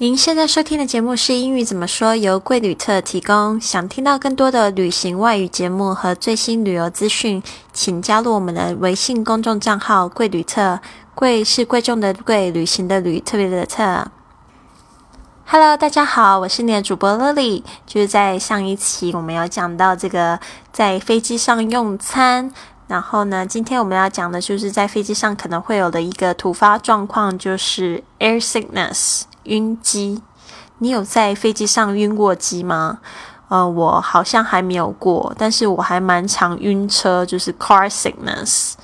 [0.00, 3.60] 您现在收听的节目是英语怎么说，由贵旅特提供。
[3.60, 10.78] 想听到更多的旅行外语节目和最新旅游资讯，请加入我们的微信公众账号“贵旅特”。
[11.16, 14.06] 贵是贵重的贵，旅行的旅，特别的特。
[15.44, 17.64] Hello，大家好，我是你的主播 Lily。
[17.84, 20.38] 就是在上一期我们有讲到这个
[20.70, 22.52] 在飞机上用餐，
[22.86, 29.22] 然后呢，今天我们要讲的就是在飞机上可能会有的一个突发状况，就是 air sickness。
[29.48, 30.22] 晕机，
[30.78, 32.98] 你有在飞机上晕过机吗？
[33.48, 38.74] 呃，我好像还没有过，但是我还蛮常晕车，就是 car sickness。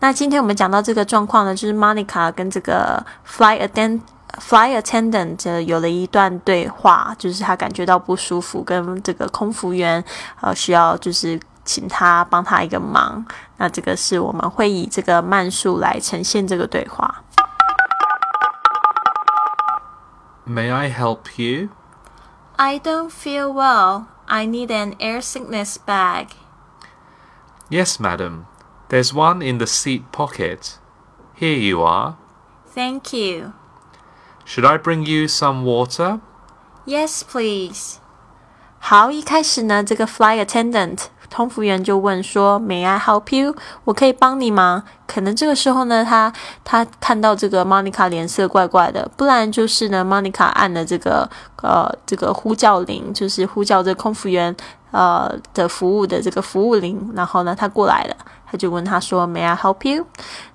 [0.00, 4.00] 那今天我们讲到这个状况呢，就是 Monica 跟这个 fly attend
[4.38, 10.02] fly attendant 有了一段对话，就是他感觉到不舒服，跟这个空服员
[10.40, 13.24] 呃需要就是请他帮他一个忙。
[13.58, 17.22] 那这个是我们会以这个慢速来呈现这个对话。
[20.49, 21.69] May I help you?
[22.57, 24.07] I don't feel well.
[24.27, 26.29] I need an air sickness bag.
[27.69, 28.45] Yes, madam.
[28.89, 30.77] There's one in the seat pocket.
[31.35, 32.17] Here you are.
[32.67, 33.53] Thank you.
[34.45, 36.21] Should I bring you some water?
[36.85, 37.99] Yes, please.
[38.79, 43.54] 好，一开始呢，这个 fly attendant 空服员就问说：“May I help you？
[43.84, 46.32] 我可以帮你吗？”可能这个时候呢，他
[46.64, 51.28] 他看到这个 Monica 脸色怪怪的，不然就是呢，Monica 按了这个
[51.62, 54.54] 呃这个呼叫铃，就是呼叫这空服员
[54.90, 58.16] 呃的服务的这个服务铃，然后呢，他过来了，
[58.50, 60.04] 他就问他说：“May I help you？”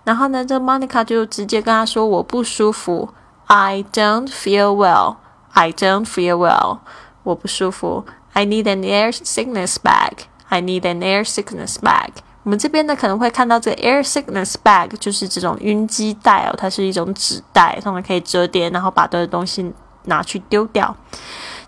[0.03, 3.09] 然后呢，这 Monica 就直接跟他说：“我不舒服
[3.47, 6.79] ，I don't feel well，I don't feel well，
[7.23, 12.09] 我不舒服，I need an air sickness bag。” I need an air sickness bag。
[12.43, 19.73] 我们这边呢可能会看到这个 air sickness bag，就是这种晕机袋哦，它是一种纸袋，上面可以折叠，然后把这个东西
[20.03, 20.95] 拿去丢掉。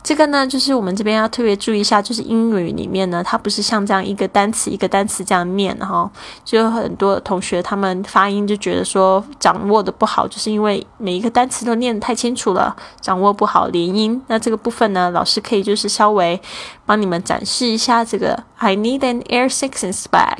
[0.04, 6.10] 这个呢，就是我们这边要特别注意一下，就是英语里面呢，它不是像这样一个单词一个单词这样念哈，
[6.46, 14.22] 就有很多同学他们发音就觉得说掌握的不好，就是因为每一个单词都念得太清楚了，掌握不好连音。
[14.28, 16.40] 那这个部分呢，老师可以就是稍微
[16.86, 20.38] 帮你们展示一下这个 I need an air sickness bag.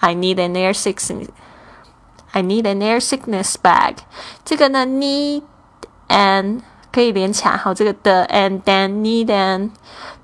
[0.00, 1.28] I need an air sickness.
[2.32, 3.96] I need an air sickness bag.
[4.42, 5.42] 这个呢，need
[6.08, 9.70] an 可以连起来，好，这个的 and then need and，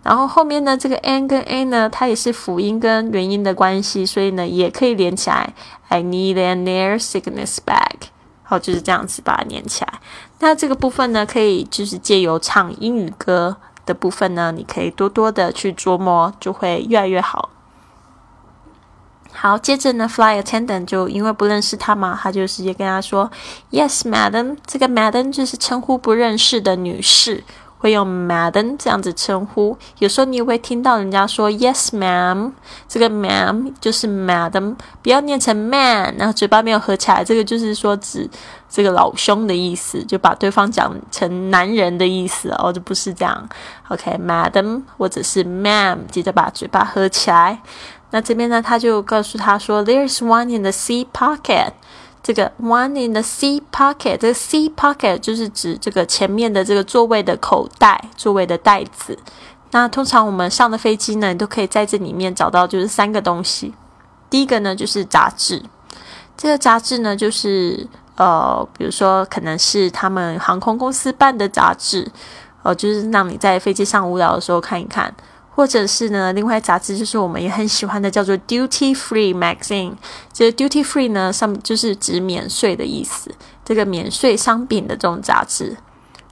[0.02, 5.54] 然后后面呢，这个 n 跟 a 呢，它也是辅音跟元音的关系，所以呢，也可以连起来。
[5.88, 8.08] I need an air sickness bag，
[8.42, 9.94] 好，就是这样子把它连起来。
[10.40, 17.47] 那这个部分呢，可以就是借由唱英语歌的部分呢，你可以多多的去琢磨，就会越来越好。
[19.40, 23.30] 好，接着呢，fly attendant 就因为不认识他嘛，他就直接跟他说
[23.70, 24.56] ，Yes, madam。
[24.66, 27.44] 这个 madam 就是称呼不认识的女士，
[27.78, 29.76] 会用 madam 这样子称呼。
[29.98, 32.52] 有时候你也会听到人家说 Yes, ma'am。
[32.86, 38.28] 这个 ma'am 就是 madam，不要念成 man，然后嘴巴没有合起来，这个就是说指
[38.68, 43.48] 这个老兄的意思，就把对方讲成男人的意思哦，就不是这样。
[43.88, 47.60] OK，madam 或者是 ma'am，记得把嘴巴合起来。
[48.10, 51.72] 那这边呢，他就告诉他说，There's one in the sea pocket。
[52.22, 59.18] 这个 one in the sea pocket，这个 sea pocket 就是指这个前面的这个座位的口袋，座位的袋子。
[59.70, 63.74] 那通常我们上的飞机呢，你都可以在这里面找到就是三个东西。
[64.30, 65.62] 第一个呢就是杂志，
[66.36, 67.86] 这个杂志呢就是
[68.16, 72.10] 呃，比如说可能是他们航空公司办的杂志，
[72.62, 75.14] 呃，就是让你在飞机上无聊的时候看一看。
[75.58, 79.94] 或者是呢，另外杂志就是我们也很喜欢的，叫做 Duty Free Magazine。
[80.32, 85.76] 这个 Duty Free 呢，上就是指免税的意思，这个免税商品的这种杂志。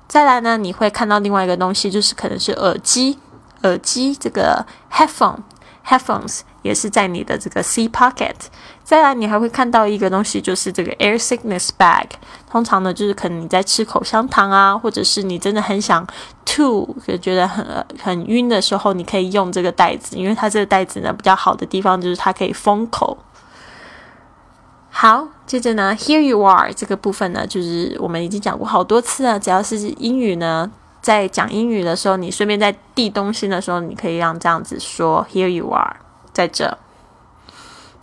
[0.07, 3.19] 再来呢，你会看到另外一个东西，就是可能是耳机，
[3.65, 6.43] 耳机这个 headphone，headphones。
[6.63, 8.35] 也是在你的这个 C pocket。
[8.83, 12.07] 再来，你还会看到一个东西，就是这个 air sickness bag。
[12.51, 16.05] 通常呢，就是可能你在吃口香糖啊，或者是你真的很想
[16.57, 17.63] 吐，就觉得很
[18.03, 23.19] 很晕的时候，你可以用这个袋子，因为它这个袋子呢比较好的地方就是它可以封口。
[24.89, 29.39] 好，接着呢，Here you are 这个部分呢，就是我们已经讲过好多次了。
[29.39, 30.71] 只要是英语呢，
[31.03, 35.97] 在讲英语的时候，你顺便在递东西的时候，你可以让这样子说 Here you are。
[36.33, 36.79] 在这，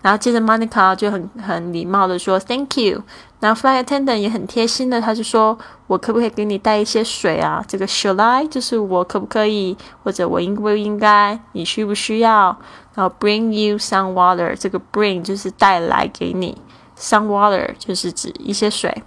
[0.04, 3.02] 然后接着 Monica 就很很礼貌的说 Thank you。
[3.40, 5.58] 然后 Flight Attendant 也很贴心的，他就说
[5.88, 7.64] 我可不可以给你带一些水啊？
[7.68, 11.40] 这个 Should I 就是我可不可以，或者我应不应该？
[11.54, 12.56] 你需不需要？
[12.94, 14.56] 然后 Bring you some water。
[14.56, 16.62] 这个 Bring 就是带来给你
[16.98, 19.04] ，some water 就是指一些水。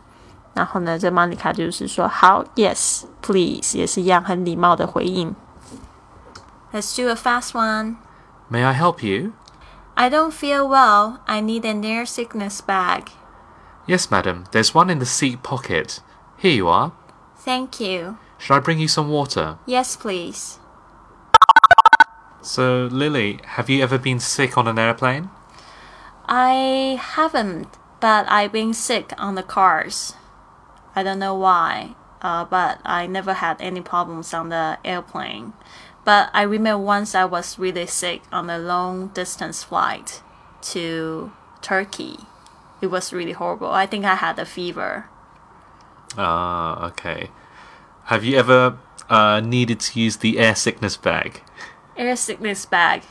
[0.53, 5.35] 然后呢，这 Monica 就是说好，Yes, please，也是一样很礼貌的回应。
[6.73, 7.97] Let's do a fast one.
[8.51, 9.33] May I help you?
[9.97, 11.23] I don't feel well.
[11.27, 13.11] I need an air sickness bag.
[13.87, 14.45] Yes, madam.
[14.53, 16.01] There's one in the seat pocket.
[16.37, 16.93] Here you are.
[17.37, 18.19] Thank you.
[18.39, 19.59] Shall I bring you some water?
[19.65, 20.59] Yes, please.
[22.43, 25.31] So, Lily, have you ever been sick on an airplane?
[26.27, 27.69] I haven't,
[28.01, 30.15] but I've been sick on the cars.
[30.95, 35.55] I don't know why, uh, but I never had any problems on the airplane.
[36.07, 40.23] But I remember once I was really sick on a long distance flight
[40.73, 42.21] to Turkey.
[42.81, 43.73] It was really horrible.
[43.73, 45.07] I think I had a fever.
[46.17, 47.31] Ah, okay.
[48.05, 48.79] Have you ever
[49.11, 51.43] uh, needed to use the air sickness bag?
[51.97, 53.03] Air sickness bag.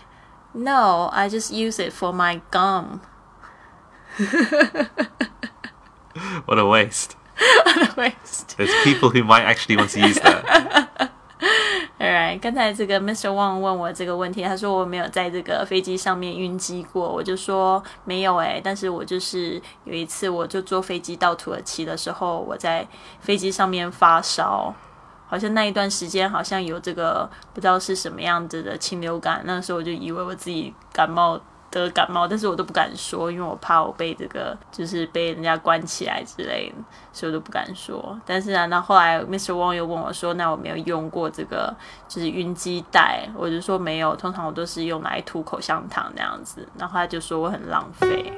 [0.53, 3.01] No, I just use it for my gum.
[6.45, 7.18] What a waste.
[7.65, 8.56] What a waste.
[8.57, 10.85] There's people who might actually want to use that.
[12.42, 13.30] 刚才这个 Mr.
[13.30, 22.88] Wang 问我这个问题，他说我没有在这个飞机上面晕机过，我就说没有诶、但是我就是有一次，我就坐飞机到土耳其的时候，我在
[23.20, 24.74] 飞机上面发烧，
[25.28, 31.40] 好像那一段时间好像有这个不知道是什么样子的禽流感，那时候我就以为我自己感冒。
[31.80, 36.75] 得感冒，但是我都不敢说，因为我怕我被这个就是被人家关起来之类的，
[37.13, 38.19] 所以我都不敢说。
[38.25, 39.54] 但是啊，那后来 Mr.
[39.54, 41.74] Wong 又问我说：“那我没有用过这个
[42.07, 46.68] 就是晕机袋？”我就说没有，通常我都是用来涂口香糖那样子。
[46.77, 48.33] 然后他就说我很浪费。